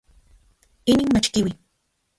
Inin 0.91 1.11
nochikiui. 1.13 1.51